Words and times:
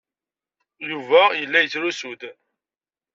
Yuba 0.89 1.21
yella 1.39 1.59
yettrusu-d. 1.63 2.21